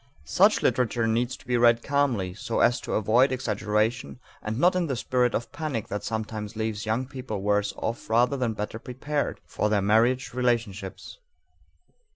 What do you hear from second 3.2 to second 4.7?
exaggeration and